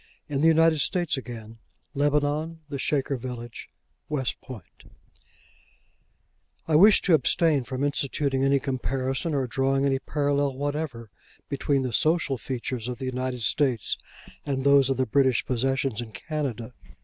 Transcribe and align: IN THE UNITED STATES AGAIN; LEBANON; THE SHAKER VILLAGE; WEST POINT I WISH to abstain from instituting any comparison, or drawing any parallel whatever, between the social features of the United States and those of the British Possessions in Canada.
IN 0.27 0.41
THE 0.41 0.47
UNITED 0.47 0.81
STATES 0.81 1.17
AGAIN; 1.17 1.59
LEBANON; 1.93 2.61
THE 2.69 2.79
SHAKER 2.79 3.17
VILLAGE; 3.17 3.69
WEST 4.09 4.41
POINT 4.41 4.89
I 6.67 6.75
WISH 6.75 7.03
to 7.03 7.13
abstain 7.13 7.63
from 7.63 7.83
instituting 7.83 8.43
any 8.43 8.59
comparison, 8.59 9.35
or 9.35 9.45
drawing 9.45 9.85
any 9.85 9.99
parallel 9.99 10.57
whatever, 10.57 11.11
between 11.49 11.83
the 11.83 11.93
social 11.93 12.39
features 12.39 12.87
of 12.87 12.97
the 12.97 13.05
United 13.05 13.41
States 13.41 13.95
and 14.43 14.63
those 14.63 14.89
of 14.89 14.97
the 14.97 15.05
British 15.05 15.45
Possessions 15.45 16.01
in 16.01 16.11
Canada. 16.11 16.73